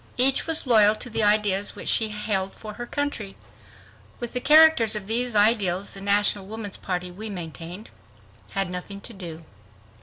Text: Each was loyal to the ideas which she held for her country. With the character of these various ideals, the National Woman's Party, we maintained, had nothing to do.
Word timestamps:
Each 0.17 0.47
was 0.47 0.65
loyal 0.65 0.95
to 0.95 1.11
the 1.11 1.21
ideas 1.21 1.75
which 1.75 1.87
she 1.87 2.09
held 2.09 2.55
for 2.55 2.73
her 2.73 2.87
country. 2.87 3.37
With 4.19 4.33
the 4.33 4.39
character 4.39 4.85
of 4.85 5.05
these 5.05 5.33
various 5.33 5.35
ideals, 5.35 5.93
the 5.93 6.01
National 6.01 6.47
Woman's 6.47 6.77
Party, 6.77 7.11
we 7.11 7.29
maintained, 7.29 7.91
had 8.53 8.71
nothing 8.71 8.99
to 9.01 9.13
do. 9.13 9.43